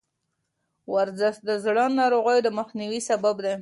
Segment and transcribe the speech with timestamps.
[0.93, 3.55] ورزش د زړه ناروغیو د مخنیوي سبب دی.